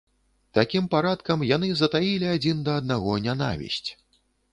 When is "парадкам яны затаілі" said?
0.93-2.31